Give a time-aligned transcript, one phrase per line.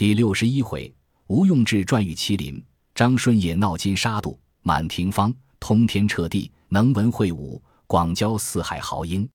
[0.00, 0.90] 第六十一回，
[1.26, 2.64] 吴用智传与麒麟，
[2.94, 9.28] 张顺也闹金杀渡，满庭芳通天彻地，能文会武，广交四海豪英，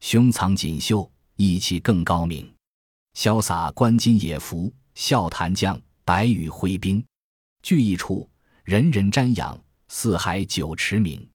[0.00, 2.46] 胸藏锦绣，意气更高明，
[3.16, 7.02] 潇洒观今野服，笑谈将白羽挥兵，
[7.62, 8.28] 聚一处，
[8.64, 9.58] 人人瞻仰，
[9.88, 11.26] 四海久驰名。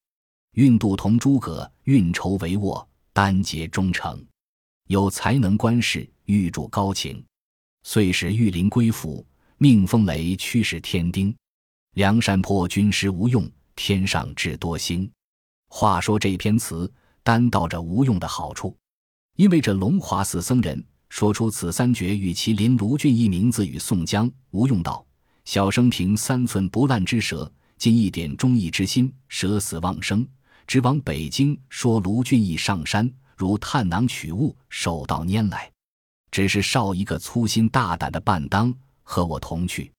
[0.54, 4.23] 运度同诸葛，运筹帷幄，丹结忠诚，
[4.86, 7.25] 有才能官事，玉柱高情。
[7.90, 9.26] 遂使玉林归附，
[9.58, 11.34] 命风雷驱使天丁，
[11.94, 15.09] 梁山泊军师吴用，天上至多星。
[15.70, 16.92] 话说这篇词
[17.23, 18.76] 单道着吴用的好处，
[19.38, 24.30] 因为这龙华寺僧人说出此三绝与麒麟卢俊义名字与宋江。
[24.52, 25.08] 吴用道
[25.45, 30.28] ：“小生凭三寸不烂之舌，尽一点忠义之心，舍死忘生，
[30.67, 35.72] 直往北京说卢俊义上山，如探囊取物，手到拈来。”
[36.31, 38.73] 只是少一个粗心大胆的伴当，
[39.04, 39.91] 和我同去。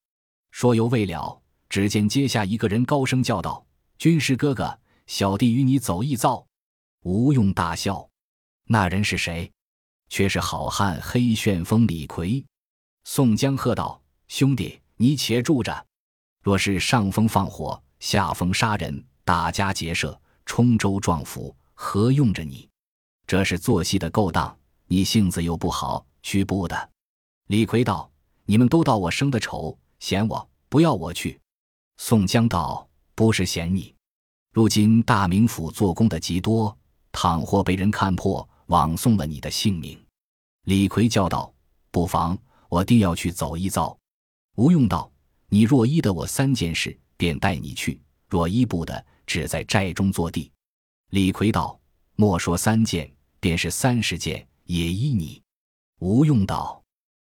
[0.51, 3.65] 说犹未了，只见阶下一个人高声叫道
[3.99, 6.45] ：“军师哥哥，小弟与你走一遭。”
[7.05, 8.09] 吴用大笑。
[8.67, 9.51] 那人是谁？
[10.09, 12.45] 却是好汉黑旋风李逵。
[13.05, 15.87] 宋江喝道：“兄弟，你且住着！
[16.43, 22.69] 若是上风放火，下风杀人，打家劫舍，冲州撞府，何用着你？
[23.27, 24.57] 这是做戏的勾当，
[24.87, 26.91] 你性子又不好。”去不的，
[27.47, 28.11] 李逵道
[28.45, 31.41] ：“你们都道我生的丑，嫌我，不要我去。”
[31.97, 33.95] 宋江道：“不是嫌你，
[34.53, 36.77] 如今大名府做工的极多，
[37.13, 39.99] 倘或被人看破，枉送了你的性命。”
[40.69, 41.51] 李逵叫道
[41.91, 42.37] ：“不妨，
[42.69, 43.99] 我定要去走一遭。”
[44.57, 45.11] 吴用道
[45.49, 50.53] ：“你若依得我三件事，便带你去；若依不得，只在寨中坐地。”
[51.09, 51.81] 李逵道
[52.17, 55.43] ：“莫说三件，便是三十件，也依你。”
[56.01, 56.81] 吴用道：“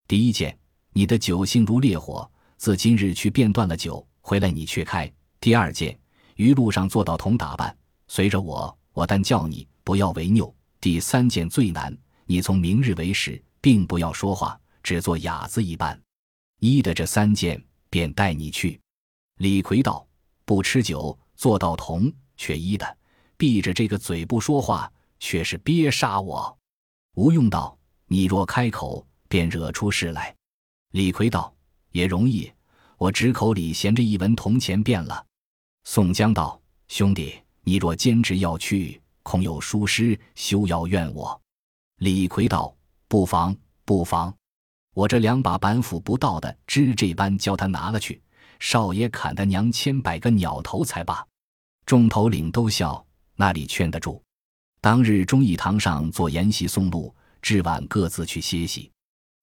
[0.07, 0.57] 第一件，
[0.93, 5.11] 你的酒性如烈火，自今日去便断了酒，回来你却开。
[5.41, 5.99] 第二件，
[6.35, 10.53] 于路上做到同打扮，随着我，我但叫你不要违拗。
[10.79, 11.93] 第三件最难，
[12.25, 16.01] 你从明日为始，并不要说话，只做哑子一般。
[16.59, 18.79] 依的这三件，便带你去。”
[19.39, 20.07] 李逵道
[20.45, 22.85] ：“不吃酒，做到同，却依的；
[23.35, 24.89] 闭着这个嘴不说话，
[25.19, 26.57] 却是憋杀我。”
[27.15, 27.77] 吴用道。
[28.13, 30.35] 你若开口，便惹出事来。
[30.91, 31.51] 李逵道
[31.93, 32.47] ：“也容易，
[32.99, 35.25] 我纸口里衔着一文铜钱便了。”
[35.83, 41.41] 宋江道：“兄弟，你若坚持要去，恐有疏失，休要怨我。”
[41.97, 42.71] 李逵道
[43.09, 44.31] ：“不妨，不妨，
[44.93, 48.21] 我这两把板斧不到的，支这般叫他拿了去，
[48.59, 51.25] 少爷砍他娘千百个鸟头才罢。”
[51.87, 53.03] 众头领都笑，
[53.35, 54.21] 那里劝得住？
[54.81, 57.11] 当日忠义堂上做筵席送路。
[57.43, 58.89] 至晚各自去歇息。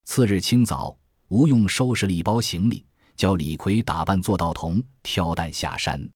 [0.07, 0.97] 次日清早，
[1.29, 2.85] 吴用收拾了一包行李，
[3.15, 6.11] 叫李逵打扮做道童，挑担下山。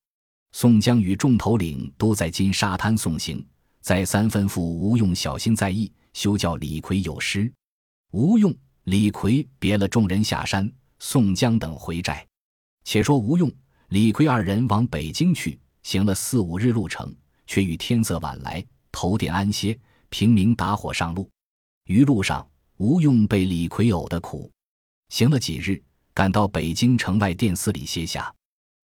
[0.53, 3.47] 宋江与众头领都在金沙滩送行，
[3.83, 7.53] 再三吩咐吴用小心在意，休叫李逵有失。
[8.13, 8.53] 吴用、
[8.85, 12.27] 李逵别了众人下山，宋江等回寨。
[12.85, 13.53] 且说吴用、
[13.89, 17.15] 李逵二人往北京去，行了四五日路程，
[17.47, 19.79] 却遇天色晚来，头点安歇，
[20.09, 21.29] 平明打火上路。
[21.85, 24.51] 余路上，吴用被李逵呕得苦，
[25.11, 25.83] 行了几日，
[26.15, 28.35] 赶到北京城外店肆里歇下。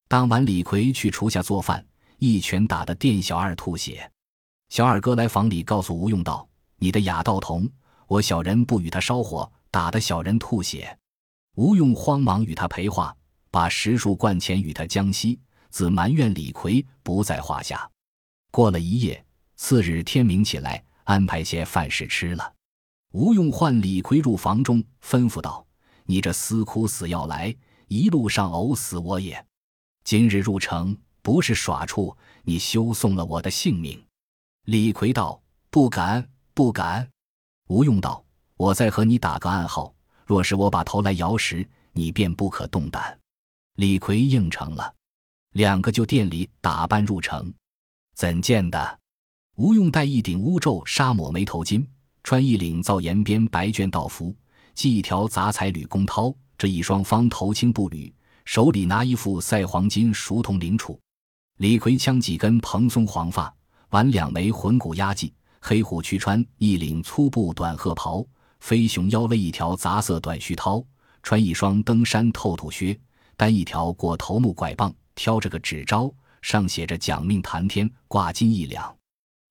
[0.06, 1.83] 当晚，李逵去厨下做饭，
[2.19, 4.11] 一拳打得店小二吐血。
[4.69, 6.47] 小二哥来房里告诉吴用道
[6.77, 7.66] ：“你的哑道童，
[8.06, 10.99] 我小人不与他烧火，打得小人吐血。”
[11.56, 13.17] 吴用慌忙与他赔话，
[13.50, 15.41] 把十数贯钱与他江西，
[15.71, 17.91] 自埋怨李逵不在话下。
[18.50, 19.25] 过了一夜，
[19.56, 22.53] 次日天明起来，安排些饭食吃了。
[23.12, 25.66] 吴用唤李逵入房中，吩咐道
[26.06, 27.53] ：“你这死哭死要来，
[27.88, 29.44] 一路上呕死我也。
[30.04, 34.00] 今日入城不是耍处，你休送了我的性命。”
[34.66, 37.09] 李逵道：“不敢，不敢。”
[37.66, 38.25] 吴用道
[38.56, 39.93] ：“我再和你打个暗号，
[40.25, 43.19] 若是我把头来摇时，你便不可动胆。”
[43.75, 44.94] 李逵应承了，
[45.55, 47.52] 两个就店里打扮入城。
[48.14, 49.00] 怎见的？
[49.56, 51.85] 吴用戴一顶乌皱纱抹眉头巾。
[52.22, 54.34] 穿一领皂沿边白绢道服，
[54.75, 58.12] 系一条杂彩缕公绦，这一双方头青布履，
[58.44, 60.99] 手里拿一副赛黄金熟铜铃杵。
[61.56, 63.52] 李逵枪几根蓬松黄发，
[63.90, 65.31] 挽两枚浑骨压髻，
[65.61, 68.25] 黑虎躯穿一领粗布短褐袍，
[68.61, 70.84] 飞熊腰勒一条杂色短须绦，
[71.23, 72.99] 穿一双登山透土靴，
[73.37, 76.12] 单一条过头木拐棒，挑着个纸招，
[76.43, 78.94] 上写着“讲命谈天”，挂金一两。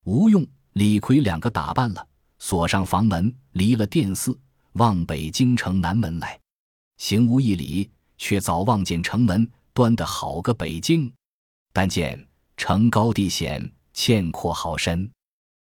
[0.05, 2.07] 吴用、李逵两个打扮了。
[2.39, 4.37] 锁上房门，离了殿寺，
[4.73, 6.39] 望北京城南门来。
[6.97, 11.11] 行无一里，却早望见城门，端的好个北京。
[11.71, 12.27] 但见
[12.57, 15.09] 城高地险，堑阔壕深，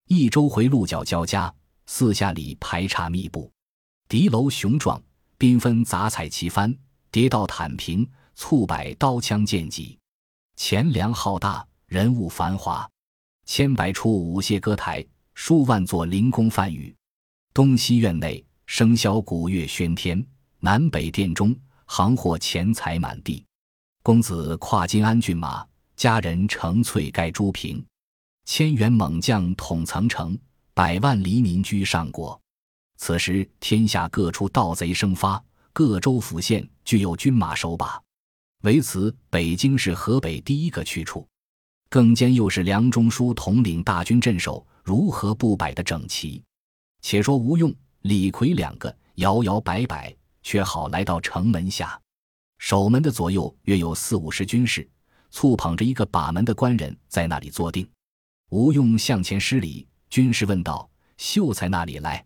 [0.07, 1.53] 一周回鹿角交加，
[1.87, 3.51] 四下里排插密布，
[4.09, 5.03] 敌楼雄壮，
[5.39, 6.75] 缤纷杂彩齐翻，
[7.11, 9.99] 叠道坦平，簇摆刀枪剑戟，
[10.57, 12.89] 钱粮浩大，人物繁华，
[13.45, 15.05] 千百处舞榭歌台，
[15.37, 16.93] 数万座灵宫梵宇，
[17.53, 20.27] 东西院内笙箫鼓乐喧天，
[20.61, 21.55] 南北殿中
[21.85, 23.45] 行货钱财满地，
[24.03, 25.65] 公子跨金鞍骏马。
[25.95, 27.85] 佳人乘翠盖朱屏，
[28.45, 30.37] 千员猛将统层城，
[30.75, 32.39] 百万黎民居上国。
[32.97, 35.43] 此时天下各处盗贼生发，
[35.73, 38.03] 各州府县具有军马守把。
[38.63, 41.27] 为此，北京是河北第一个去处。
[41.89, 46.41] 更兼又是梁中书统领大军镇守，如何不摆得整齐？
[47.03, 52.01] 且说吴用、李逵两个摇摇摆摆，却好来到城门下。
[52.59, 54.89] 守门的左右约有四五十军士。
[55.33, 57.85] 簇捧着一个把门的官人，在那里坐定。
[58.51, 60.89] 吴用向前施礼，军士问道
[61.19, 62.25] ：“秀才那里来？”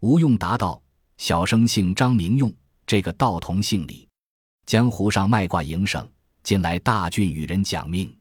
[0.00, 0.80] 吴用答道
[1.16, 2.54] ：“小生姓张，名用。
[2.86, 4.06] 这个道童姓李，
[4.66, 6.06] 江湖上卖卦营生，
[6.42, 8.14] 近来大郡与人讲命，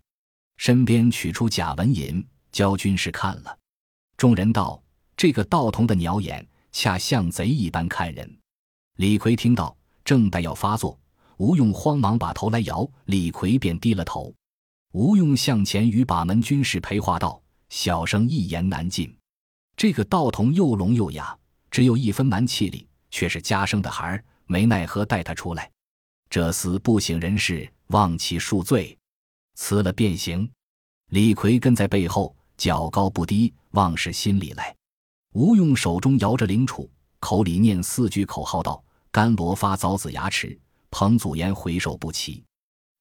[0.56, 3.58] 身边取出假文银，教军士看了。
[4.24, 4.82] 众人道
[5.18, 8.38] ：‘这个道童的鸟眼，恰像贼一般看人。’
[8.96, 9.76] 李逵听到，
[10.06, 10.98] 正待要发作。
[11.36, 14.34] 吴用慌忙把头来摇，李逵便低了头。
[14.94, 19.14] 吴用向前与把门军士陪话道：“小生一言难尽。
[19.76, 21.38] 这个道童又聋又哑，
[21.70, 25.70] 只有一分蛮气力，却是家生的孩儿，没奈何带他出来。
[26.30, 28.98] 这厮不省人事，望其恕罪，
[29.56, 30.50] 辞了便行。”
[31.12, 34.76] 李逵跟在背后，脚高不低，望是心里来。
[35.34, 36.88] 吴用手中摇着灵杵，
[37.20, 40.60] 口里念四句口号道：“甘罗发枣子牙齿。”
[40.96, 42.44] 彭祖言回首不齐，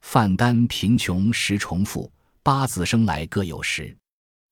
[0.01, 2.11] 范丹贫穷时重复，
[2.43, 3.95] 八字生来各有时。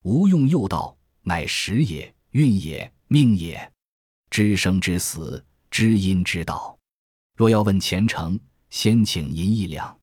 [0.02, 0.94] 吴用又道
[1.24, 3.72] ：“乃时也，运也，命也。
[4.28, 6.78] 知生知死，知因知道。
[7.34, 8.38] 若要问前程，
[8.68, 9.98] 先请银一两。”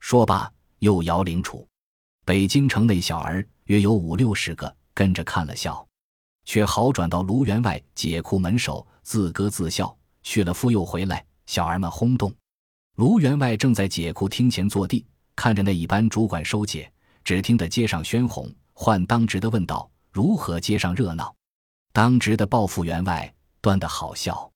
[0.00, 1.66] 说罢，又摇灵杵。
[2.26, 5.86] 北京城内小儿约有五六十个，跟着看了笑，
[6.44, 9.96] 却好转到卢员外解库门首，自歌自笑。
[10.22, 12.34] 去了复又回来，小儿们轰动。
[12.96, 15.04] 卢员外正在解库厅前坐地，
[15.36, 16.90] 看着那一班主管收解，
[17.22, 21.34] 只听得街上喧哄，唤当值的问道：“如何街上热闹？”
[21.92, 24.50] 当值的报复员外：“端的好笑。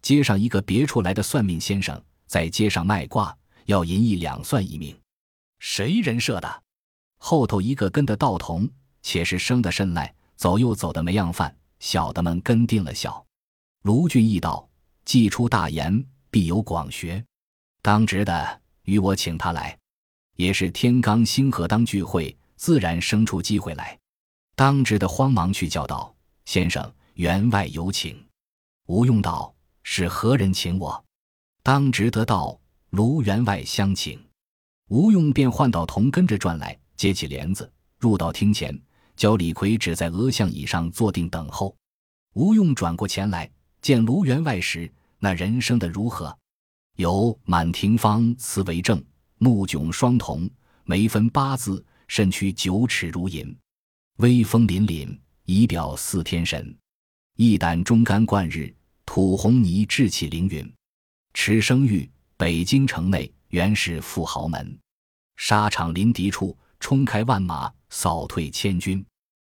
[0.00, 4.98] 街上一个别处来的算命先生在街上卖卦，要银一两算一命。
[5.58, 6.62] 谁人设的？
[7.24, 8.68] 后头一个跟的道童，
[9.00, 11.56] 且是生的甚赖，走又走的没样范。
[11.78, 13.24] 小的们跟定了笑。
[13.82, 14.68] 卢俊义道
[15.06, 17.24] ：“既出大言，必有广学。”
[17.80, 19.78] 当值的与我请他来，
[20.34, 23.96] 也是天罡星河当聚会，自然生出机会来。
[24.56, 26.12] 当值的慌忙去叫道
[26.44, 28.20] ：“先生，员外有请。”
[28.88, 29.54] 吴用道
[29.84, 31.04] ：“是何人请我？”
[31.62, 32.58] 当值得道
[32.90, 34.20] ：“卢员外相请。”
[34.90, 37.68] 吴用便唤到童跟着转来，接起帘子，
[37.98, 38.80] 入到厅前，
[39.16, 41.76] 教李逵只在额相椅上坐定等候。
[42.34, 43.50] 吴用转过前来，
[43.80, 44.88] 见卢员外时，
[45.18, 46.32] 那人生的如何？
[46.98, 49.04] 有满庭芳词为证，
[49.38, 50.48] 目炯双瞳，
[50.84, 53.52] 眉分八字，身躯九尺如银，
[54.18, 56.72] 威风凛凛，仪表似天神。
[57.36, 58.72] 一胆忠肝贯日，
[59.04, 60.72] 吐红泥志气凌云。
[61.34, 64.78] 持声誉，北京城内原是富豪门。
[65.34, 69.06] 沙场临敌处，冲开万马，扫退千军。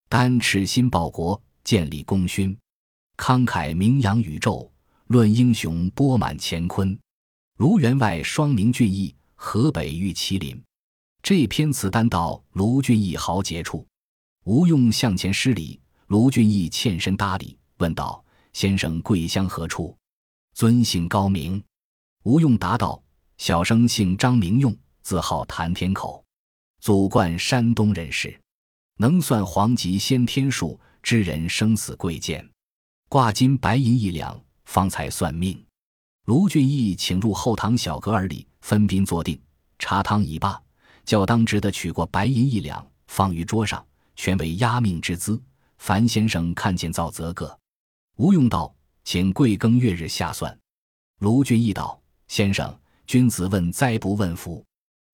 [0.09, 2.57] 丹赤心报国，建立功勋。
[3.17, 4.71] 慷慨名扬宇宙，
[5.09, 6.97] 论英雄波满乾坤。
[7.59, 10.63] 卢员外双名俊逸，河北玉麒麟。
[11.21, 13.85] 这篇词单道卢俊义豪杰处，
[14.45, 19.99] 吴用向前施礼，卢俊义欠身搭礼，问道：“先生贵乡何处？
[20.55, 21.61] 尊姓高名？”
[22.23, 23.03] 吴用答道
[23.37, 26.25] ：“小生姓张，名用，字号谭天口，
[26.87, 28.41] 祖贯山东人士，
[28.99, 32.49] 能算黄吉先天数，知人生死贵贱，
[33.09, 35.61] 挂金白银一两，方才算命。”
[36.27, 39.37] 卢俊义请入后堂小阁儿里，分宾坐定，
[39.81, 40.63] 茶汤已罢，
[41.05, 45.43] 叫当值的取过白银一两，放于桌上，全为压命之资。
[45.79, 47.59] 樊先生看见造则个。
[48.19, 50.57] 吴用道：“请贵庚月日下算。”
[51.19, 52.73] 卢俊义道：“先生，
[53.09, 54.65] 君子问灾不问福，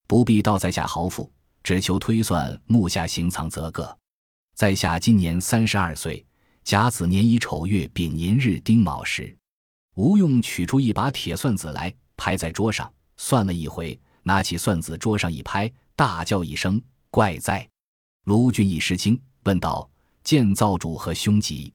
[0.07, 1.33] 不必到在下豪富，
[1.63, 3.99] 只求推算目下行藏则个。
[4.55, 6.25] 在下今年三十二岁，
[6.63, 9.37] 甲子年乙丑月丙寅日丁卯时。”
[9.95, 17.69] 吴用取出一把铁算子来，拍在桌上，算了一回，拿起算子桌上一拍，大叫一声：“怪哉！”
[18.25, 19.91] 卢俊义失惊，问道
[20.25, 21.71] ：“见造主和凶吉？”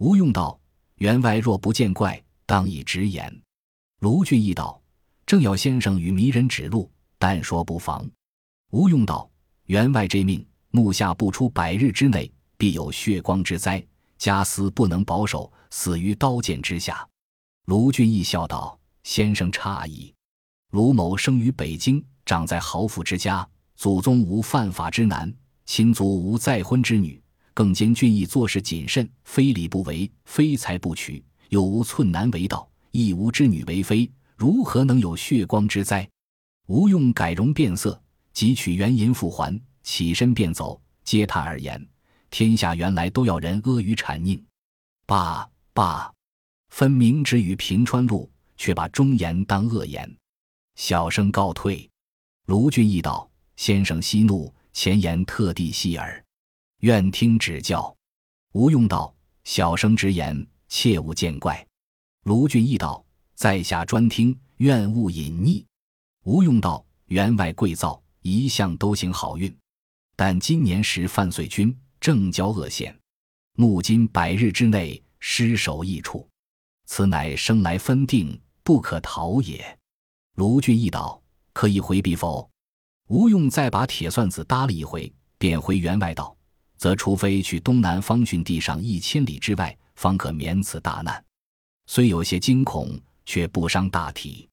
[0.00, 0.58] 吴用道
[0.96, 3.30] ：“员外若不见怪，当以直言。”
[4.00, 4.80] 卢俊义道
[5.26, 8.10] ：“正要先生与迷人指路，但说不妨。”
[8.70, 9.28] 吴用道
[9.66, 13.84] ：“员外这命，目下不出百日之内，必有血光之灾，
[14.16, 17.06] 家私不能保守，死于刀剑之下。”
[17.66, 20.14] 卢俊义笑道：“先生诧异。
[20.70, 25.32] 卢某生于北京，长在豪富之家，祖宗无犯法之男，
[25.66, 27.20] 亲族无再婚之女，
[27.52, 36.08] 更兼俊义做事谨慎，非礼不为，非财不取，又无寸男为盗，亦无之女为妃，如何能有血光之灾？”
[36.68, 38.00] 吴用改容变色。
[38.32, 40.80] 即取原银复还，起身便走。
[41.04, 41.84] 嗟叹而言
[42.30, 44.40] ：“天下原来都要人阿谀谄佞。
[45.06, 46.12] 罢罢，
[46.68, 50.16] 分明只与平川路，却把忠言当恶言。”
[50.76, 51.88] 小生告退。
[52.46, 56.24] 卢俊义道：“先生息怒，前言特地细耳，
[56.80, 57.94] 愿听指教。”
[58.52, 61.66] 吴用道：“小生直言，切勿见怪。”
[62.24, 65.64] 卢俊义道：“在下专听，愿勿隐匿。”
[66.24, 69.54] 吴用道：“员外贵造。”一向都行好运，
[70.16, 72.98] 但今年时犯岁君正交恶险，
[73.54, 76.28] 目今百日之内失守一处，
[76.86, 79.78] 此乃生来分定，不可逃也。
[80.36, 81.22] 卢俊义道
[81.52, 82.48] ：“可以回避否？”
[83.08, 86.36] 吴用再把铁算子搭了一回，便回员外道
[86.76, 91.22] ：“则除非去东南方郡地上一千里之外，方可免此大难。
[91.86, 94.48] 虽有些惊恐，却不伤大体。”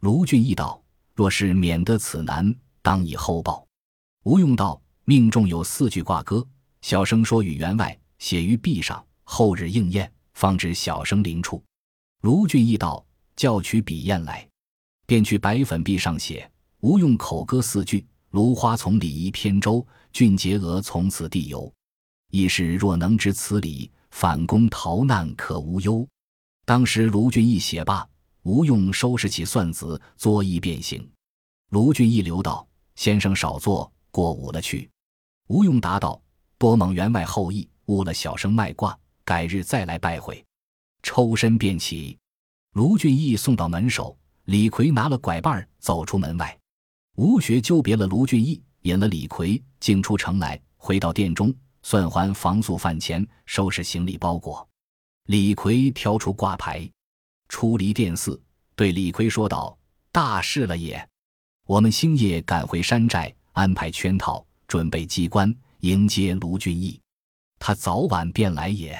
[0.00, 0.82] 卢俊义道
[1.14, 2.54] ：“若是免得此难。”
[2.86, 3.66] 当以后报。
[4.22, 6.46] 吴用道：“命中有四句挂歌，
[6.82, 11.60] 小生说与员外写于壁上，后日应验，方知小生灵处。”
[12.22, 14.48] 卢俊义道：“叫取笔砚来。”
[15.04, 16.48] 便去白粉壁上写。
[16.78, 21.72] 吴用口歌四句：“芦花从里移扁舟，俊杰娥从此地游。
[22.30, 26.06] 义士若能知此理，反攻逃难可无忧。”
[26.64, 28.08] 当时卢俊义写罢，
[28.44, 31.04] 吴用收拾起算子，作揖便行。
[31.70, 32.65] 卢俊义留道。
[32.96, 34.90] 先生少坐，过午了去。
[35.48, 36.20] 吴用答道
[36.58, 40.44] ：“多蒙员外厚意，误了小生卖卦，改日再来拜会。”
[41.04, 42.18] 抽身便起。
[42.72, 46.58] 卢俊义送到门首，李逵拿了拐棒走出门外。
[47.16, 54.68] 吴学纠别了卢俊义，引了李逵，径出城来，回到店中，算还房宿饭钱，收拾行李包裹。
[55.26, 56.90] 李逵挑出挂牌，
[57.48, 58.40] 出离店寺，
[58.74, 59.78] 对李逵说道
[60.12, 61.08] ：“大事了也！”
[61.66, 67.00] 我们星夜赶回山寨，安排圈套，准备机关迎接卢俊义。
[67.58, 68.96] 他早晚便来也。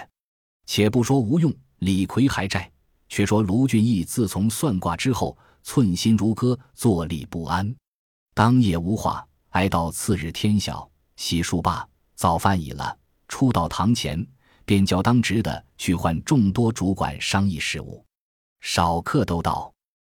[0.66, 2.68] 且不说吴用、李逵还债，
[3.08, 7.72] 却说卢俊义自从算卦之后，寸心如割，坐立不安。
[8.34, 14.26] 当夜无话，挨到次日天晓，洗漱罢，早饭已了，出到堂前，
[14.64, 18.04] 便叫当值的去唤众多主管商议事务。
[18.60, 19.72] 少客都到，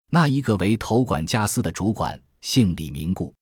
[0.10, 2.18] 那一个为头管家私的主管。
[2.41, 3.34] 姓李名固，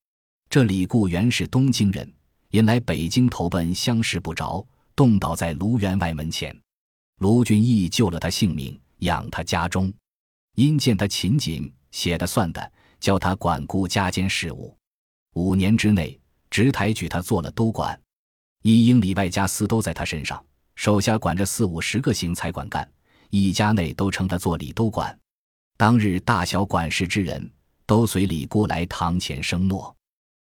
[0.50, 2.12] 这李固原是东京人，
[2.50, 6.56] 因来北京投奔，相识不着，冻倒在卢员外门前。
[7.20, 9.94] 卢俊义救了他性命，养他家中。
[10.56, 14.76] 因见他勤谨，写的算的，叫他管顾家间事务。
[15.34, 16.18] 五年之内，
[16.50, 18.00] 直抬举他做了都管，
[18.64, 20.44] 一英里外家私都在他身上，
[20.76, 22.90] 手下管着四五十个行财管干，
[23.30, 25.18] 一家内都称他做李都管。
[25.78, 27.52] 当日大小管事之人。
[27.86, 29.96] 都随李姑来堂前生诺，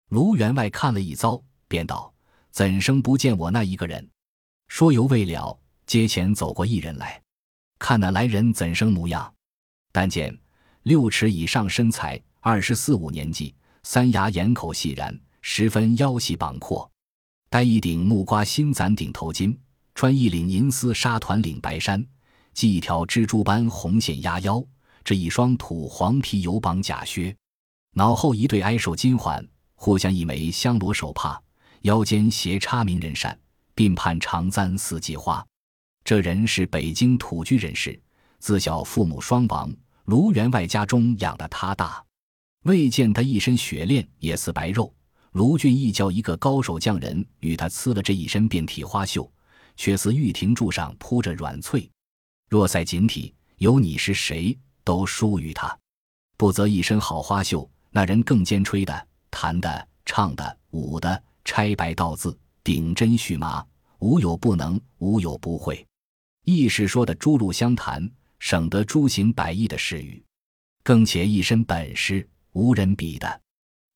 [0.09, 2.13] 卢员外看了一遭，便道
[2.51, 4.07] ：“怎生不见我那一个人？”
[4.69, 5.57] 说犹未了，
[5.87, 7.19] 街前走过一人来，
[7.79, 9.33] 看那来人怎生模样？
[9.91, 10.37] 但见
[10.83, 16.89] 六尺以上身材，二十四五年纪，三牙眼口细然，十分腰细膀阔，
[17.49, 19.57] 戴一顶木瓜新攒顶头巾，
[19.95, 22.05] 穿一领银丝纱团领白衫，
[22.53, 24.63] 系一条蜘蛛般红线压腰。
[25.03, 27.35] 这一双土黄皮油绑假靴，
[27.93, 31.41] 脑后一对矮手金环，互相一枚香罗手帕，
[31.81, 33.37] 腰间斜插名人扇，
[33.75, 35.45] 鬓畔长簪四季花。
[36.03, 37.99] 这人是北京土居人士，
[38.39, 39.73] 自小父母双亡，
[40.05, 42.03] 卢员外家中养的他大。
[42.63, 44.93] 未见他一身雪练，也似白肉。
[45.31, 49.31] 卢俊义叫一个高手匠人与他刺了这一身遍体花绣，
[49.75, 51.89] 却似玉亭柱上铺着软翠。
[52.49, 54.57] 若赛锦体，有你是谁？
[54.83, 55.77] 都输于他，
[56.37, 63.65] 不则一身好花绣，那人更兼吹的、弹的、唱的、舞的，拆白道字，顶针续麻，
[63.99, 65.85] 无有不能，无有不会。
[66.43, 68.09] 亦是说的诸路相谈，
[68.39, 70.23] 省得诸行百艺的事语。
[70.83, 73.41] 更且一身本事，无人比的。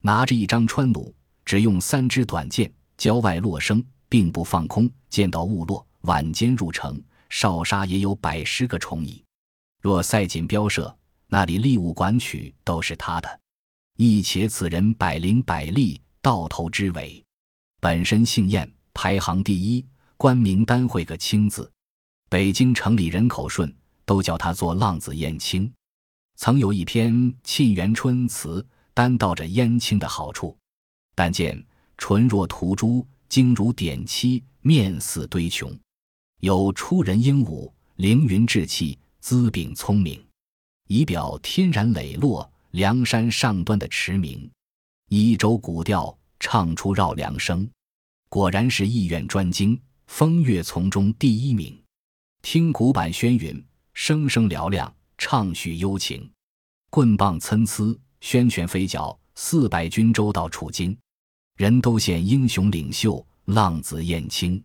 [0.02, 1.12] 拿着一张川弩，
[1.44, 4.88] 只用三支短箭，郊外落生，并不放空。
[5.10, 9.25] 见到误落，晚间入城，少杀也有百十个虫蚁。
[9.86, 13.40] 若塞锦标射，那里利物管取都是他的。
[13.98, 17.24] 亦且此人百灵百利，到头之尾，
[17.80, 19.86] 本身姓晏，排行第一，
[20.18, 21.72] 官名单会个清字。
[22.30, 23.72] 北京城里人口顺，
[24.08, 25.72] 都叫他做浪子燕青。
[26.36, 27.14] 曾有一篇
[27.44, 30.58] 《沁园春》词，单道着燕青的好处。
[31.14, 31.64] 但见
[31.96, 35.80] 唇若涂朱，睛如点漆，面似堆琼，
[36.40, 38.98] 有出人英武，凌云志气，
[39.28, 40.24] 姿禀聪明，
[40.88, 44.48] 仪表天然磊落，梁山上端的驰名。
[45.10, 47.68] 一州古调，唱出绕梁声，
[48.30, 51.76] 果然是意愿专精，风月丛中第一名。
[52.44, 53.66] 听古板轩云，
[53.96, 56.30] 声声嘹亮，唱叙幽情，
[56.92, 60.96] 棍棒参差，轩辕飞角，四百军州到楚京，
[61.58, 64.64] 人都羡英雄领袖浪子燕青。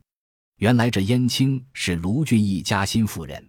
[0.57, 3.43] 原来这燕青是卢俊义家心腹人，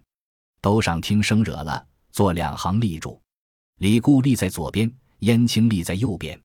[0.62, 3.20] 都上听声惹了，做两行立住。
[3.80, 6.40] 李固立在左边，燕青立在右边。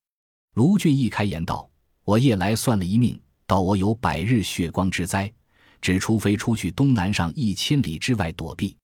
[0.56, 1.70] 卢俊义开言道
[2.04, 5.32] ：“我夜来算了一命，道我有百日血光之灾。”
[5.80, 8.76] 只除非出去东南上一千里之外躲避，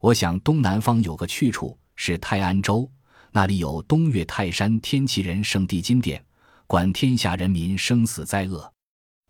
[0.00, 2.90] 我想东南方有个去处是泰安州，
[3.30, 6.24] 那里有东岳泰山天齐人圣地金殿，
[6.66, 8.72] 管天下人民生死灾厄。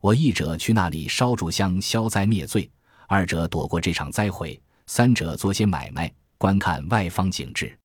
[0.00, 2.71] 我一者去那里烧柱香消灾灭罪，
[3.09, 4.59] 二者躲过这场灾毁，
[4.92, 7.78] 三者做些买卖，观看外方景致。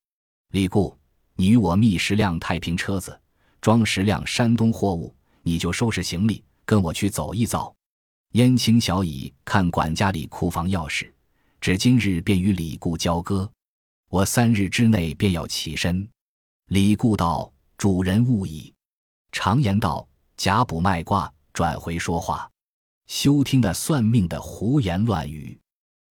[0.54, 0.98] 李固，
[1.36, 3.16] 你与我觅十辆太平车子，
[3.62, 7.72] 装十辆山东货物，你就收拾行李，跟我去走一遭。
[8.32, 11.08] 燕青小乙看管家里库房钥匙，
[11.62, 13.48] 只今日便与李固交割，
[14.10, 16.10] 我三日之内便要起身。
[16.70, 18.74] 李固道：“主人勿矣。”
[19.32, 20.08] 常言道
[20.38, 22.50] ：“甲卜卖卦，转回说话。”
[23.06, 25.56] 休听那算命的胡言乱语，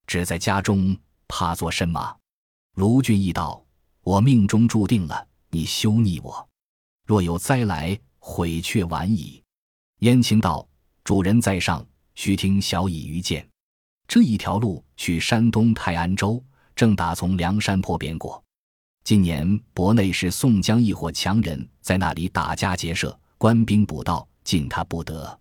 [0.08, 2.18] 只在家中怕做甚么？
[2.76, 3.64] 卢俊义道
[4.04, 6.50] ：“我命中注定了，你休逆我。
[7.06, 9.42] 若有灾来，悔却晚矣。”
[10.00, 10.68] 燕青道
[11.04, 11.86] ：“主人在上。”
[12.16, 13.44] 须听小乙愚见，
[14.08, 16.40] 这一条路去山东泰安州，
[16.76, 18.44] 正打从梁山坡边过。
[19.04, 25.40] 今年博内是宋江一伙强人在那里打家劫舍，官兵捕盗，进他不得。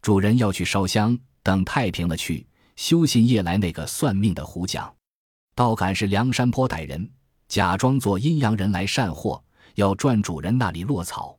[0.00, 4.94] 主人要去烧香，等太平了去，休信夜来那个算命的胡讲，
[5.54, 7.10] 倒赶是梁山坡歹人，
[7.48, 9.42] 假装做阴阳人来善货，
[9.74, 11.36] 要赚主人那里落草。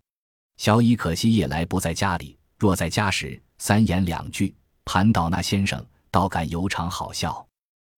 [0.57, 4.55] 小乙可惜夜来不在家里，若在家时，三言两句。
[4.83, 7.45] 盘倒那先生，倒敢有场好笑。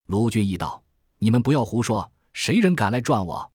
[0.07, 0.81] 卢俊义道
[1.19, 3.49] ：“你们不要胡说，谁人敢来赚我？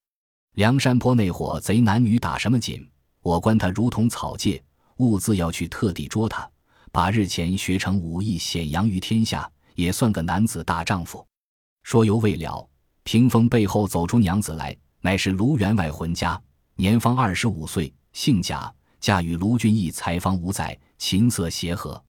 [0.52, 2.88] 梁山坡那伙贼男女打什么紧？
[3.20, 4.62] 我观他如同草芥，
[4.98, 6.48] 兀自要去特地捉他，
[6.92, 11.24] 把日前学成武艺显扬于天下，也算个男子大丈夫。”
[11.84, 12.68] 说犹未了，
[13.02, 16.40] 屏风背后走出娘子来，乃是卢员外浑家，
[16.76, 22.02] 年方二十五岁，姓贾，嫁与卢俊义才方五载，琴瑟协和。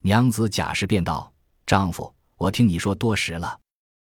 [0.00, 1.32] 娘子贾氏便道
[1.64, 3.58] ：“丈夫，我听你说多时了。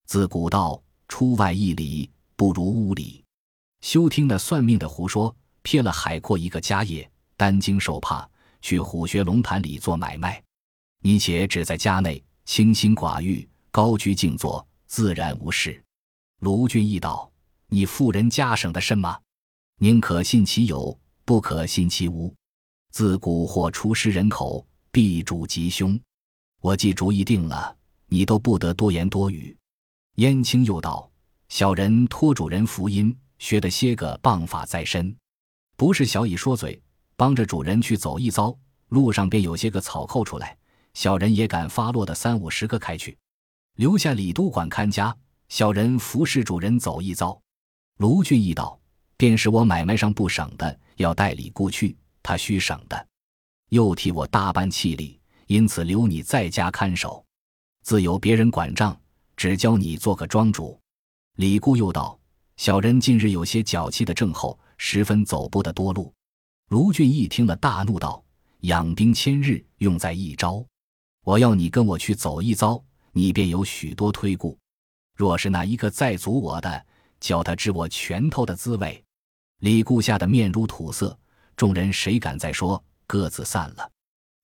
[0.07, 3.23] 自古道出外一里，不如屋里。
[3.81, 8.27] 休听那算命的胡说，撇了海阔一个家业，担惊受怕，
[8.61, 10.41] 去虎穴龙潭里做买卖。
[11.01, 15.83] 你且只在家内，清心寡欲，高居静坐，自然无事。”
[16.41, 17.31] 卢俊义道
[17.67, 19.19] ：“你妇人家省的甚吗？
[19.79, 22.33] 宁可信其有，不可信其无。
[22.91, 25.99] 自古或出师人口。”必主吉凶，
[26.61, 27.75] 我既主意定了，
[28.05, 29.57] 你都不得多言多语。
[30.17, 31.09] 燕青又道
[31.49, 35.17] ：“小人托主人福音，学得些个棒法在身，
[35.75, 36.79] 不是小乙说嘴，
[37.15, 38.55] 帮着主人去走一遭，
[38.89, 40.55] 路上便有些个草寇出来，
[40.93, 43.17] 小人也敢发落的三五十个开去，
[43.75, 45.15] 留下李都管看家，
[45.49, 47.39] 小人服侍主人走一遭。”
[47.97, 48.79] 卢俊义道
[49.17, 53.07] ：“便是我买卖上不省的，要代理过去，他须省的。”
[53.69, 57.25] 又替我大搬气力，因此留你在家看守，
[57.81, 58.95] 自有别人管账，
[59.35, 60.79] 只教你做个庄主。
[61.37, 62.19] 李固又道
[62.57, 66.13] ：“小人近日有些脚气的症候，十分走不得多路。”
[66.69, 68.23] 卢俊义听了，大怒道
[68.61, 70.63] ：“养兵千日，用在一朝。
[71.23, 74.57] 我要你跟我去走一遭，你便有许多推顾。
[75.15, 76.85] 若是那一个再阻我的，
[77.19, 79.03] 叫他知我拳头的滋味。”
[79.59, 81.17] 李固吓得面如土色，
[81.55, 82.83] 众人谁敢再说？
[83.07, 83.89] 各自散了，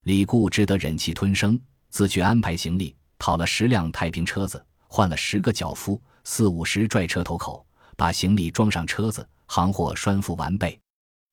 [0.04, 7.66] 李固只得忍气吞声，自去安排行李，讨了十辆太平车子，换了十个脚夫，四五十拽车头口，
[7.98, 10.80] 把行李装上车子，行货拴缚完备。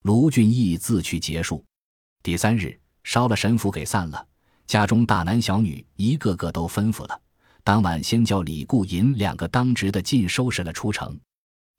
[0.03, 1.65] 卢俊义自去结束。
[2.23, 4.27] 第三日，烧了神符给散了，
[4.67, 7.21] 家中大男小女一个个都吩咐了。
[7.63, 11.19] 当晚先叫李固引两个当值的尽收拾了出城。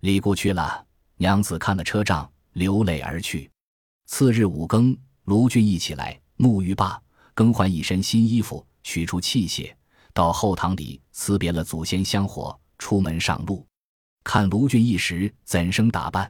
[0.01, 3.49] 李固去了，娘子看了车仗，流泪而去。
[4.05, 7.01] 次日五更，卢俊义起来，沐浴罢，
[7.33, 9.73] 更换一身新衣服，取出器械，
[10.13, 13.65] 到后堂里辞别了祖先香火，出门上路。
[14.23, 16.29] 看卢俊义时怎生打扮？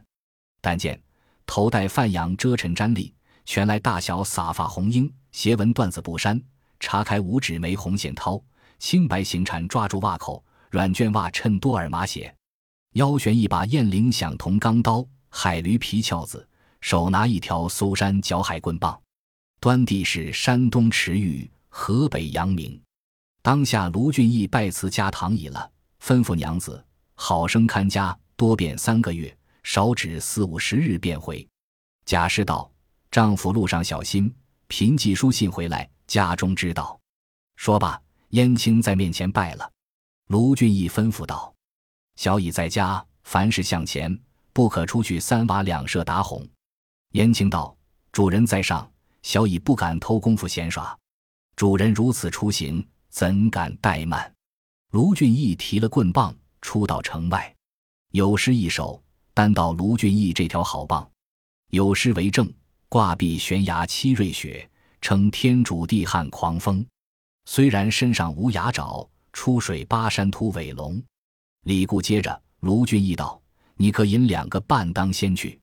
[0.62, 1.02] 但见
[1.46, 3.14] 头戴范阳遮尘毡笠，
[3.48, 6.40] 全来大小洒发红缨，斜纹缎子布衫，
[6.82, 8.44] 插开五指眉红线绦。
[8.78, 12.36] 青白行缠抓住袜口，软绢袜衬多尔麻鞋，
[12.96, 16.46] 腰悬一把雁翎响铜钢刀，海驴皮鞘子，
[16.82, 19.02] 手拿一条搜山绞海棍棒。
[19.62, 22.78] 端地是山东池玉，河北阳明。
[23.42, 25.72] 当下卢俊义拜辞家堂已了，
[26.04, 26.84] 吩咐娘子
[27.16, 29.34] 好生看家，多变三个月，
[29.64, 31.48] 少止四五十日便回。
[32.06, 32.70] 贾氏道
[33.12, 34.34] ：“丈夫路上小心，
[34.68, 37.00] 凭寄书信回来，家中知道。”
[37.58, 38.02] 说罢。
[38.32, 39.72] 燕青在面前拜了，
[40.28, 41.56] 卢俊义吩咐道
[42.18, 44.20] ：“小乙在家，凡事向前，
[44.52, 46.46] 不可出去三瓦两舍打哄。”
[47.16, 47.74] 燕青道
[48.12, 48.92] ：“主人在上，
[49.24, 50.96] 小乙不敢偷功夫闲耍。
[51.56, 54.30] 主人如此出行，怎敢怠慢？”
[54.92, 57.56] 卢俊义提了棍棒，出到城外，
[58.12, 59.02] 有诗一首，
[59.34, 61.10] 单道卢俊义这条好棒。
[61.70, 62.54] 有诗为证
[62.90, 64.70] ：“挂壁悬崖七瑞雪，
[65.02, 66.86] 称天主地汉狂风。”
[67.46, 71.02] 虽然身上无牙爪，出水巴山突尾龙。
[71.64, 73.42] 李固接着，卢俊义道
[73.76, 75.60] ：“你可引两个伴当先去，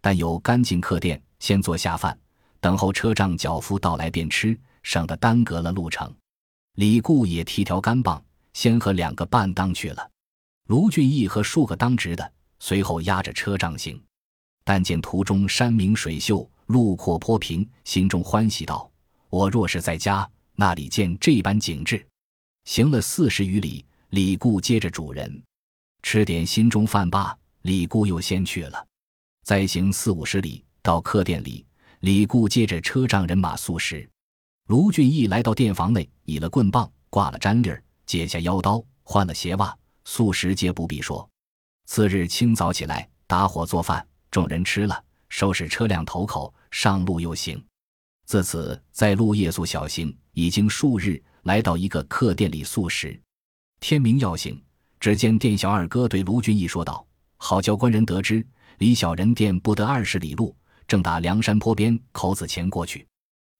[0.00, 2.16] 但有干净客店，先做下饭，
[2.60, 6.12] 等候车仗脚夫到来便吃，省得耽搁了路程。”
[6.76, 10.08] 李固也提条干棒，先和两个伴当去了。
[10.68, 14.00] 卢俊义和数个当值的随后押着车仗行。
[14.62, 18.88] 但见途中山明水秀，路阔坡平，心中欢喜道
[19.28, 22.06] ：“我若是在家。”那里见这般景致，
[22.64, 25.42] 行了四十余里，李固接着主人
[26.02, 28.86] 吃点心中饭罢，李固又先去了。
[29.42, 31.64] 再行四五十里，到客店里，
[32.00, 34.06] 李固接着车仗人马素食。
[34.68, 41.26] 卢俊义来到店房内，倚了棍棒，挂了毡笠，解下腰刀，换了鞋袜，素食皆不必说。
[41.86, 47.62] 次日清早起来，打火做饭，众人吃了，收拾车辆头口，上路又行。
[48.26, 53.20] 自此在路夜宿小行，已经数日，来到一个客店里宿食。
[53.80, 54.62] 天明要醒，
[55.00, 57.04] 只见店小二哥对卢俊义说道
[57.38, 58.46] ：“好叫官人得知，
[58.78, 60.54] 离小人店不得二十里路，
[60.86, 63.06] 正打梁山坡边口子前过去。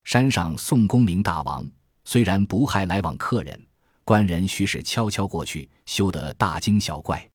[0.04, 1.66] 山上宋公明大王，
[2.04, 3.66] 虽然不害来往客人，
[4.04, 7.28] 官人须是悄悄过去，休得大惊小怪。”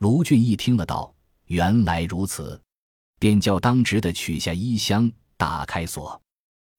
[0.00, 1.14] 卢俊义听了道
[1.46, 2.60] ：“原来如此。”
[3.22, 6.20] 便叫当值的取下衣箱，打开锁。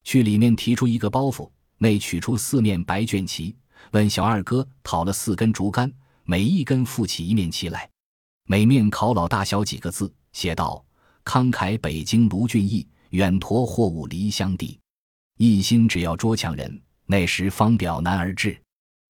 [0.03, 3.55] 去里面提出一个包袱，内取出四面白卷旗，
[3.91, 5.89] 问小二哥讨了四根竹竿，
[6.25, 7.89] 每一根附起一面旗来，
[8.45, 10.83] 每面考老大小几个字，写道
[11.23, 14.77] ：“慷慨北京卢俊义，远驮货物离乡地，
[15.37, 18.61] 一心只要捉强人，那时方表难而至。”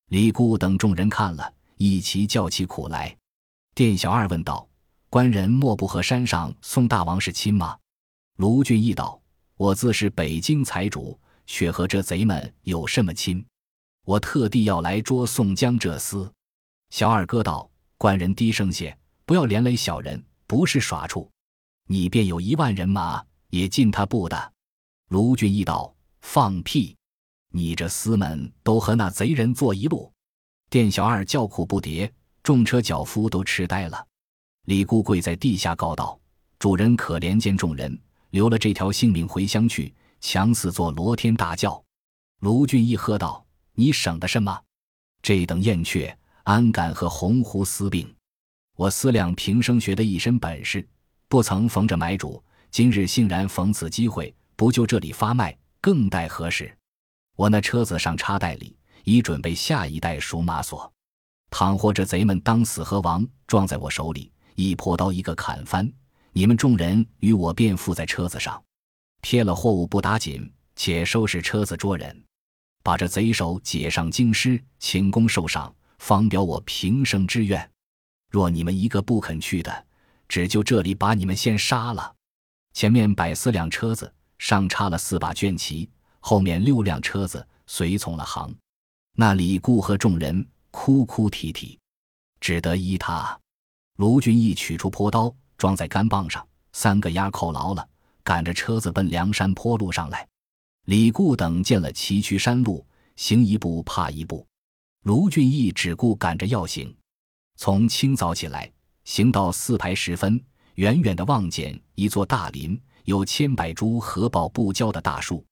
[0.10, 3.17] 李固等众人看了一齐叫起苦来。
[3.74, 4.67] 店小二问道
[5.13, 7.78] ：“官人莫不和山上宋大王是亲吗？”
[8.38, 9.21] 卢俊义道。
[9.58, 13.45] 我自是北京财主，却和这贼们有什么亲？
[14.06, 16.28] 我特地要来捉宋江这厮。
[16.89, 21.30] 小二哥道：“官人低声些，不要连累小人，不是耍处。
[21.88, 24.54] 你便有一万人马，也进他不的。”
[25.10, 26.97] 卢俊义道：“放屁！
[27.52, 30.12] 你这厮们都和那贼人坐一路。”
[30.71, 34.08] 店小二叫苦不迭，众车脚夫都痴呆了。
[34.65, 36.19] 李固跪在地下告道
[36.58, 37.97] ：“主人可怜见众人。”
[38.34, 41.80] 留了这条性命回乡去，强似做罗天大轿。
[42.39, 43.45] 卢俊义喝道
[43.76, 44.60] ：“你省得什么？
[45.21, 48.12] 这等燕雀，安敢和鸿鹄私并？
[48.76, 50.84] 我思量平生学的一身本事，
[51.28, 56.76] 不曾逢着买主，今日竟然逢此机会，不就这里发卖，更待何时？
[57.36, 60.91] 我那车子上插袋里，已准备下一代赎马索。
[61.52, 65.92] 倘或这贼们当死和亡，撞在我手里，一破刀，一个砍翻。”
[66.36, 68.60] 你们众人与我便附在车子上，
[69.22, 72.24] 撇了货物不打紧，且收拾车子捉人，
[72.82, 77.70] 把这贼首解上京师，请功受赏，方表我平生之愿。
[78.32, 79.86] 若你们一个不肯去的，
[80.28, 82.12] 只就这里把你们先杀了。
[82.74, 85.88] 前面百四辆车子，上插了四把卷旗，
[86.20, 88.52] 后面六辆车子随从了行。
[89.16, 91.78] 那李固和众人哭哭啼啼，
[92.39, 93.39] 只得依他。
[94.04, 95.34] 卢俊义取出朴刀。
[95.58, 97.88] 装在杆棒上，三个丫扣牢了，
[98.22, 100.28] 赶着车子奔梁山坡路上来。
[100.88, 102.86] 李固等见了崎岖山路，
[103.16, 104.46] 行一步怕一步。
[105.04, 106.94] 卢俊义只顾赶着要行，
[107.56, 108.70] 从清早起来，
[109.06, 110.44] 行到四排时分，
[110.76, 115.46] 远远的望见一座大林，有千百株合抱不交的大树，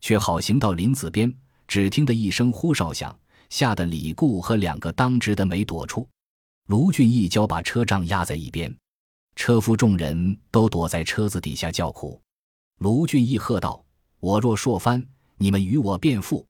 [0.00, 1.30] 却好行到林子边，
[1.68, 3.14] 只听得一声呼哨响，
[3.50, 6.08] 吓得李固和两个当值的没躲出。
[6.70, 8.72] 卢俊义教把车仗压在一边，
[9.34, 12.22] 车夫众人都躲在车子底下叫苦。
[12.78, 13.84] 卢俊义喝道。
[14.20, 15.04] 我若说翻，
[15.36, 16.46] 你们与我辩负。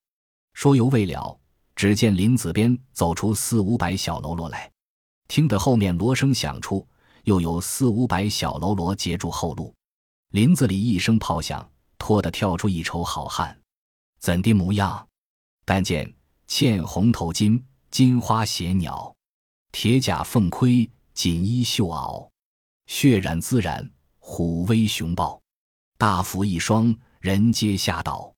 [0.52, 1.40] 说犹未了，
[1.74, 4.70] 只见林子边走出四五百小喽啰来，
[5.26, 6.86] 听得后面锣声响处，
[7.24, 9.74] 又有四五百小喽啰截住后路。
[10.32, 13.58] 林子里一声炮响，拖得跳出一筹好汉，
[14.18, 15.08] 怎的模样？
[15.64, 16.14] 但见
[16.46, 19.16] 嵌红头巾，金花鞋鸟，
[19.72, 22.28] 铁甲凤盔，锦衣绣袄，
[22.86, 25.40] 血染滋染，虎威熊豹，
[25.96, 26.94] 大斧一双。
[27.20, 28.32] 人皆吓倒，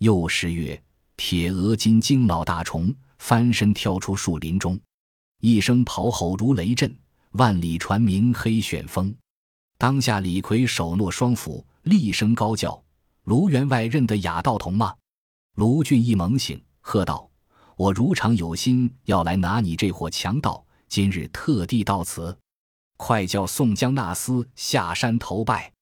[0.00, 0.82] 又是月，
[1.16, 4.78] 铁额金睛老大虫翻身跳出树林中，
[5.40, 6.94] 一声咆吼如雷震，
[7.32, 9.14] 万里传鸣黑旋风。
[9.78, 12.82] 当下李逵手握双斧，厉声高叫
[13.24, 14.94] ：“卢员外认得雅道童吗？”
[15.56, 17.30] 卢俊义猛醒，喝道
[17.76, 22.36] ：“我如常有心要来拿你这伙强盗，今日特地到此，
[22.96, 25.72] 快叫宋江、那厮下山投拜，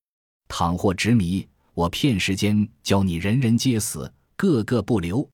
[0.48, 5.28] 倘或执迷。”我片时间教你人人皆死，个个不留。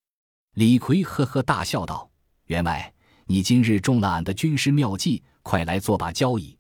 [0.55, 2.11] 李逵呵呵大笑道
[2.47, 2.93] ：“员外，
[3.27, 6.59] 你今日中了俺的军师妙计，快来做把交椅。”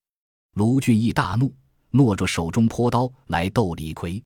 [0.55, 1.53] 卢俊义大怒，
[1.94, 4.22] 握着手中朴刀来斗李逵。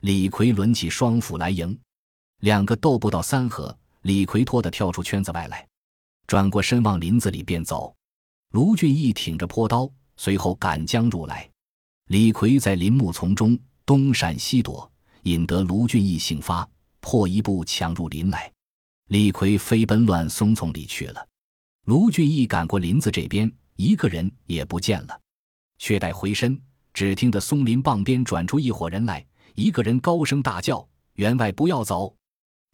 [0.00, 1.78] 李逵抡起双斧来迎，
[2.40, 5.68] 两个斗不到三合，李逵拖的跳出圈子外来，
[6.26, 7.94] 转过身往林子里便走。
[8.54, 11.50] 卢俊义挺着朴刀，随后赶将入来。
[12.06, 14.88] 李逵在林木丛中东闪西躲。
[15.24, 16.68] 引得卢俊义兴发，
[17.00, 18.52] 破一步抢入林来。
[19.08, 21.26] 李逵飞奔乱松丛里去了。
[21.86, 25.20] 卢俊义赶过林子这边，一个人也不见了。
[25.78, 26.56] 却待回身，
[26.92, 32.14] 只听得松林傍边转出一伙人来，一个人高声大叫：“员外不要走，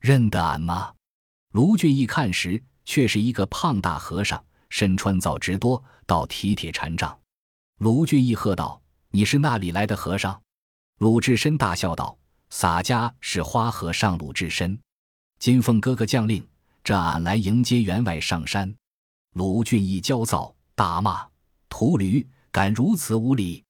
[0.00, 0.92] 认得俺吗？”
[1.52, 7.16] 卢俊义看时，却是一个胖大和尚，身穿皂直多，倒提铁禅杖。
[7.78, 8.80] 卢俊义喝道
[9.12, 10.40] ：“你是那里来的和尚？”
[10.98, 12.16] 鲁智深大笑道。
[12.52, 14.76] 洒家是花和尚鲁智深，
[15.38, 16.44] 金凤哥哥将令，
[16.82, 18.74] 这俺来迎接员外上山。
[19.34, 21.24] 卢俊义焦躁，大骂
[21.70, 23.62] ：“秃驴，敢如此无礼！”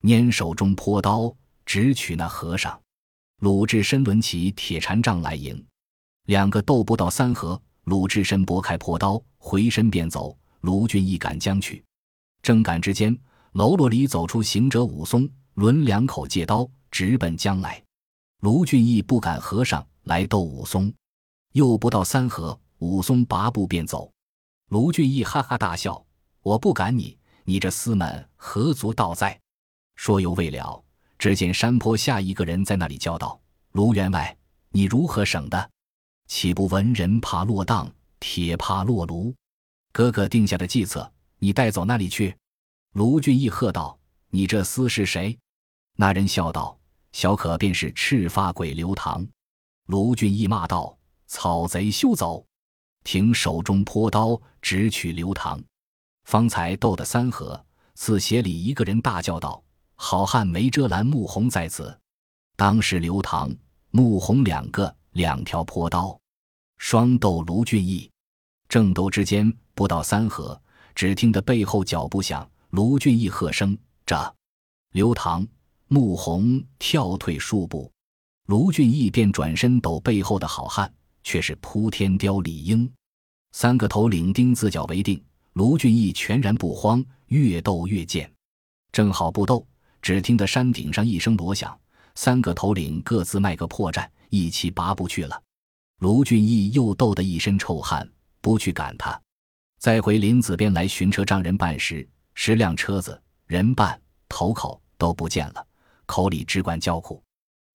[0.00, 1.30] 拈手中朴刀，
[1.66, 2.80] 直取那和尚。
[3.40, 5.62] 鲁智深抡起铁禅杖来迎，
[6.24, 10.34] 两个斗不到三合，鲁智深拨开朴刀，回身便走。
[10.62, 11.84] 卢俊义赶将去，
[12.40, 13.16] 正赶之间，
[13.52, 17.82] 喽啰里走出行者武松，抡两口借刀，直奔将来。
[18.40, 20.92] 卢俊义不敢和尚来斗武松，
[21.52, 24.10] 又不到三合，武松拔步便走。
[24.68, 26.04] 卢俊义哈哈大笑
[26.42, 29.38] ：“我不赶你，你这厮们何足道哉？”
[29.96, 30.82] 说犹未了，
[31.18, 33.40] 只见山坡下一个人在那里叫道
[33.72, 34.36] ：“卢员外，
[34.70, 35.70] 你如何省的？
[36.28, 39.34] 岂不闻人怕落当，铁怕落炉？
[39.92, 42.36] 哥哥定下的计策，你带走那里去？”
[42.94, 43.98] 卢俊义喝道
[44.30, 45.38] ：“你这厮是谁？”
[45.96, 46.76] 那人笑道。
[47.12, 49.26] 小可便是赤发鬼刘唐，
[49.88, 50.96] 卢俊义骂道
[51.28, 52.42] ：“草贼休走！”
[53.04, 55.62] 停手中泼刀，直取刘唐。
[56.24, 57.62] 方才斗得三合，
[57.94, 59.62] 此鞋里一个人大叫道
[59.94, 61.94] ：“好汉梅遮拦，穆弘在此！”
[62.56, 63.54] 当时刘唐、
[63.90, 66.18] 穆弘两个两条泼刀，
[66.78, 68.10] 双斗卢俊义。
[68.72, 70.58] 正斗之间，不到三合，
[70.94, 74.34] 只听得背后脚步响，卢俊义喝声：“这！”
[74.92, 75.46] 刘唐。
[75.88, 77.92] 穆弘跳退数步，
[78.46, 80.90] 卢俊义便转身抖背后的好汉，
[81.22, 82.90] 却是扑天雕李应。
[83.50, 88.32] 三个头领丁字脚为定，卢俊义全然不慌，越斗越健。
[88.90, 89.66] 正好不斗，
[90.00, 91.78] 只听得山顶上一声锣响，
[92.14, 95.42] 三个头领各自迈个破绽，一起拔不去了。
[95.98, 98.10] 卢俊义又斗得一身臭汗，
[98.42, 99.18] 不去赶他。
[99.78, 105.66] 再回林子边来寻车丈人办时，十辆车子、人办、头口都不见了。
[106.04, 107.22] 口里只管叫苦，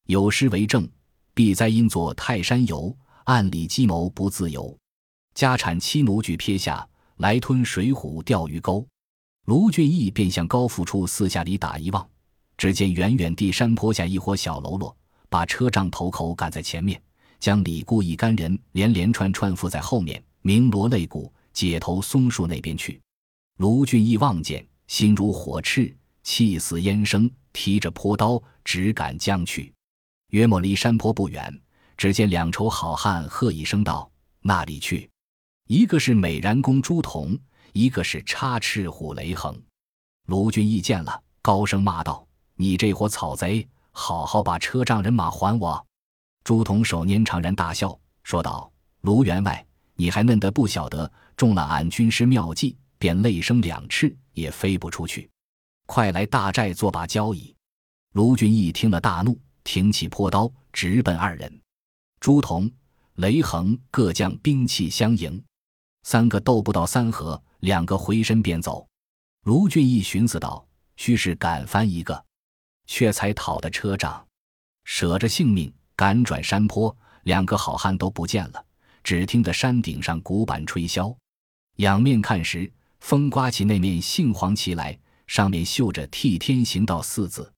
[0.06, 0.88] 有诗为证
[1.34, 4.78] ：“必哉因作泰山游，暗里计谋不自由。
[5.34, 8.88] 家产妻奴俱撇下，来吞水浒钓鱼钩。”
[9.46, 12.08] 卢俊义便向高阜处四下里打一望，
[12.58, 14.96] 只见远远地山坡下一伙小喽啰，
[15.30, 17.02] 把车仗头口赶在前面，
[17.40, 23.02] 将李固一干人连连串串缚在后面，鸣锣擂鼓，解投松树那边去。
[23.58, 29.74] 卢俊义望见，心如火炽，气死烟生，提着坡刀直赶将去。
[30.30, 31.54] 约莫离山坡不远，
[31.98, 35.12] 只见两筹好汉喝一声道：“那里去！”
[35.68, 37.38] 一个是美髯公朱仝，
[37.74, 39.62] 一个是插翅虎雷横。
[40.28, 45.86] 卢俊义见了，高声骂道：“你这伙草贼，好好把车仗人马还我！”
[46.46, 48.72] 朱仝手拈长髯大笑，说道
[49.04, 49.67] ：“卢员外，
[49.98, 55.30] 你还嫩得不晓得，中了俺军师妙计，便累生两翅也飞不出去。
[55.86, 57.54] 快来大寨做把交椅！”
[58.14, 59.38] 卢俊义听了大怒。
[59.70, 61.62] 挺起破刀，直奔二人。
[62.22, 62.72] 朱仝、
[63.16, 65.44] 雷横各将兵器相迎，
[66.04, 68.88] 三个斗不到三合，两个回身便走。
[69.44, 72.24] 卢俊义寻思道：“须是赶翻一个，
[72.86, 74.26] 却才讨的车仗，
[74.86, 76.96] 舍着性命赶转山坡。
[77.24, 78.66] 两个好汉都不见了，
[79.08, 81.16] 只听得山顶上鼓板吹箫。
[81.78, 87.50] 仰面看时，风刮起那面杏黄旗来，上面绣着‘替天行道’四字。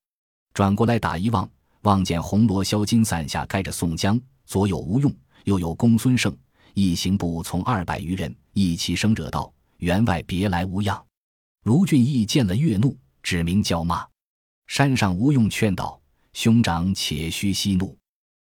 [0.54, 1.50] 转过来打一望。
[1.82, 5.12] 望见红罗销金伞下盖着宋江，左有吴用，
[5.46, 6.38] 右有公孙胜，
[6.76, 11.04] 一行部从二百余人，一齐声惹道：“员外别来无恙！”
[11.66, 14.06] 卢俊义见了越怒，指名叫骂。
[14.68, 16.00] 山上吴用劝道
[16.34, 17.98] ：“兄长且须息怒。”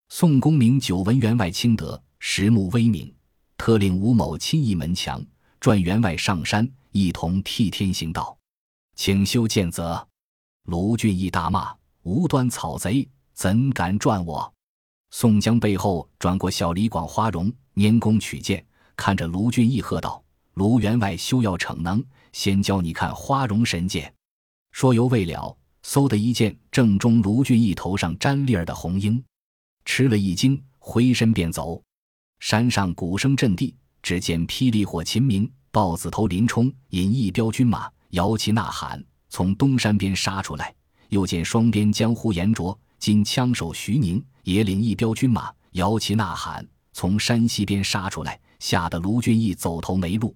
[0.08, 3.14] 宋公明久闻员外清德，实目威名，
[3.58, 5.24] 特令吴某亲诣门墙，
[5.60, 8.36] 转员外上山，一同替天行道，
[8.96, 10.08] 请修建则。
[10.64, 13.06] 卢俊义大骂：“无端草贼！”
[13.36, 14.52] 怎敢转我？
[15.12, 20.24] 宋江背后转过小李广花荣，拈弓取箭，看着卢俊义喝道
[20.56, 24.12] ：“卢员外休要逞能，先教你看花荣神箭。”
[24.72, 29.22] 说犹未了，嗖的一箭正中卢俊义头上沾粒儿的红缨，
[29.84, 31.84] 吃了一惊，回身便走。
[32.44, 40.76] 山上鼓声震地，只见霹雳火秦明、豹子头林冲引一彪军马，摇旗呐喊，从东山边杀出来。
[41.08, 42.78] 又见双边江湖严卓。
[43.00, 50.36] 今枪手徐宁也领一彪军马，摇旗呐喊，从山西边杀出来，吓得卢俊义走投没路。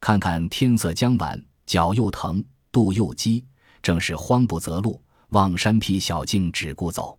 [0.00, 3.44] 看看天色将晚，脚又疼，肚又饥，
[3.82, 7.18] 正是慌不择路，望山僻小径只顾走。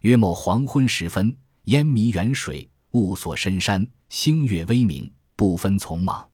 [0.00, 6.26] 约莫黄昏时分，烟迷远水，雾锁深山，星月微明，不分从莽。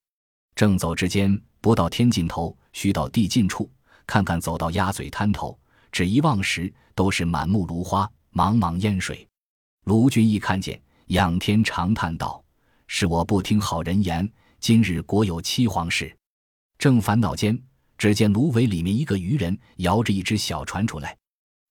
[0.54, 3.68] 正走之间，不到天尽头，须到地尽处。
[4.06, 5.58] 看看走到鸭嘴滩头。
[5.90, 9.26] 只一望时，都是满目芦花，茫茫烟水。
[9.86, 12.40] 卢俊义看见，仰天长叹道
[12.86, 16.16] ：“是我不听好人言，今日国有七皇事。”
[16.78, 17.60] 正烦恼间，
[17.98, 21.18] 只见芦苇里面一个渔人摇着一只小船出来，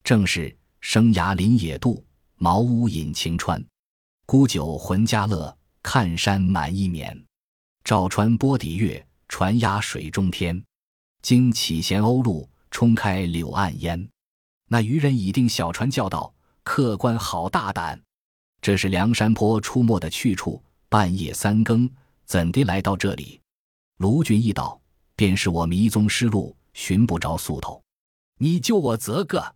[0.04, 3.66] 正是“生涯临野渡，茅屋引晴川。
[4.32, 7.26] 沽酒浑家乐，看山满意眠。
[7.84, 10.64] 照船波底月，船压水中天。
[11.22, 14.10] 惊起弦鸥鹭。”冲开柳岸烟，
[14.70, 18.02] 那渔人已定小船，叫道：“客官好大胆！
[18.62, 21.92] 这是梁山坡出没的去处，半夜三更
[22.24, 23.42] 怎地来到这里？”
[24.00, 24.80] 卢俊义道
[25.18, 27.84] ：“便是我迷踪失路，寻不着宿头，
[28.38, 29.56] 你救我则个。”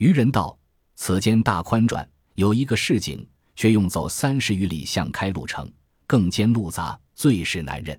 [0.00, 0.58] 渔人道
[0.96, 5.68] ：“此间大宽转，有一个市井，却用走三十余里向开路程，
[6.06, 7.98] 更兼路杂，最是难认。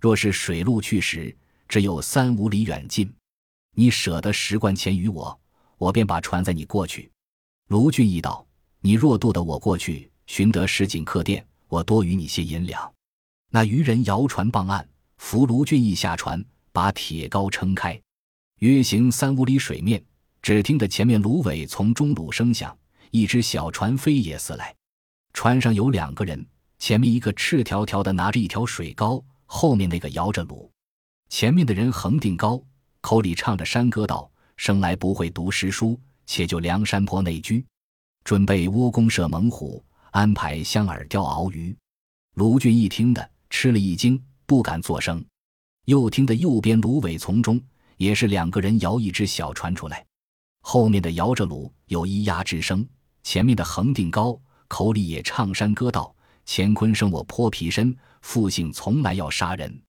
[0.00, 1.36] 若是水路去时，
[1.68, 3.08] 只有三五里远近。”
[3.78, 5.38] 你舍得十贯钱与我，
[5.76, 7.10] 我便把船载你过去。
[7.68, 8.46] 卢俊义道
[8.80, 12.90] ：“你若渡得我过去，寻得石井客店，我多与你些银两。”
[13.52, 18.00] 那渔人摇船傍岸，扶卢俊义下船，把铁篙撑开，
[18.60, 20.02] 约行三五里水面，
[20.40, 22.74] 只听得前面芦苇从中橹声响，
[23.10, 24.74] 一只小船飞也似来。
[25.36, 26.44] 船上有两个人，
[26.78, 30.66] 前面一个赤条条的拿着一条水篙，后面那个摇着橹。
[31.28, 32.64] 前面的人横定篙。
[33.02, 37.62] 口里唱着山歌道：“生来不会读诗书，且就梁山坡内居，
[38.24, 41.76] 准备窝弓射猛虎，安排香饵钓鳌鱼。”
[42.32, 45.22] 卢俊一听得吃了一惊，不敢作声。
[45.84, 47.60] 又听得右边芦苇丛中
[47.98, 50.02] 也是两个人摇一只小船出来，
[50.62, 52.82] 后面的摇着橹，有咿呀之声；
[53.22, 56.14] 前面的横定篙，口里也唱山歌道
[56.46, 59.80] ：“乾坤生我泼皮身，复姓从来要杀人，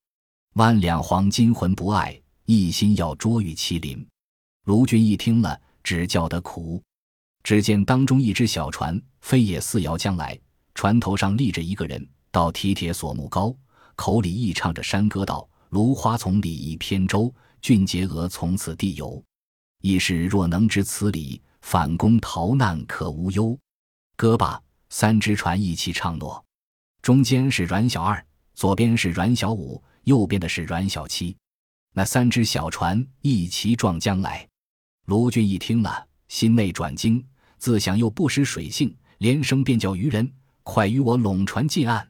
[0.54, 2.20] 万两黄金魂不爱。”
[2.50, 4.08] 一心要捉玉麒麟，
[4.64, 6.82] 卢俊义听了，只叫得苦。
[7.42, 10.40] 只见当中一只小船飞也似摇将来，
[10.74, 13.54] 船头上立着一个人，到提铁索木高，
[13.96, 19.22] 口里亦唱着山歌道：“芦花丛里一扁舟，俊杰娥从此地游。
[19.82, 23.58] 一时若能知此理，反攻逃难可无忧。”
[24.16, 24.58] 歌罢，
[24.90, 26.44] 三只船一起唱诺，
[27.02, 28.24] 中间是阮小二，
[28.54, 31.36] 左边是阮小五，右边的是阮小七。
[31.94, 34.48] 那三只小船一齐撞将来，
[35.06, 37.24] 卢俊义听了，心内转惊，
[37.58, 40.32] 自想又不识水性，连声便叫渔人
[40.62, 42.08] 快与我拢船进岸。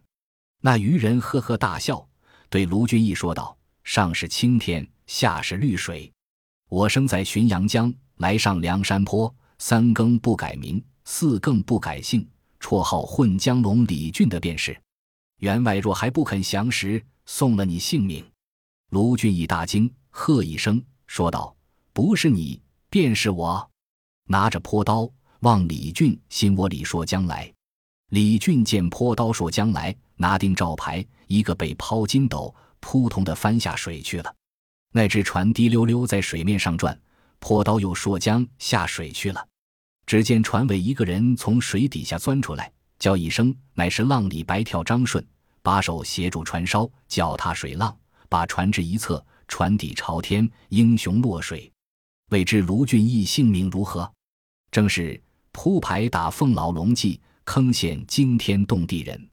[0.60, 2.08] 那渔人呵呵大笑，
[2.48, 6.12] 对卢俊义说道：“上是青天，下是绿水。
[6.68, 12.28] 我生在浔阳江，来上梁山坡，三更不改名，四更不改姓，
[12.60, 14.78] 绰号混江龙李俊的便是。
[15.38, 18.24] 员外若还不肯降时，送了你性命。”
[18.90, 21.54] 卢俊义大惊，喝一声，说道
[21.92, 23.70] ：“不是你，便是我。”
[24.26, 27.52] 拿着坡刀望李俊心窝里说将来。
[28.10, 29.96] 李俊见坡刀说将来。
[30.20, 34.34] 拿定照牌，一个被抛筋斗，扑通的翻下水去了。
[34.90, 37.00] 那只船滴溜溜在水面上转，
[37.38, 39.46] 破刀又说将下水去了。
[40.08, 45.22] 只见船尾一个人从水底下钻出来，叫一声，乃是浪里白跳张顺，
[45.60, 47.94] 把手协助船梢，脚踏水浪，
[48.26, 51.70] 把船至一侧，船底朝天，英雄落水。
[52.30, 54.10] 未知卢俊义姓名如何？
[54.70, 59.28] 正是铺牌打凤老龙记，坑陷惊天动地人。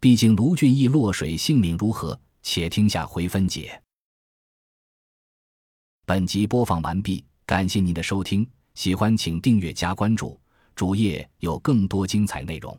[0.00, 2.20] 毕竟卢俊义落水，性命如何？
[2.42, 3.82] 且听下回分解。
[6.04, 10.38] 本集播放完毕，感谢您的收听，喜欢请订阅加关注，
[10.74, 12.78] 主页有更多精彩内容。